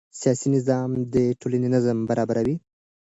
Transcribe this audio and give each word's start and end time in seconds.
سیاسي 0.19 0.47
نظام 0.55 0.89
د 1.13 1.15
ټولنې 1.39 1.67
نظم 1.75 1.97
برابروي 2.09 2.55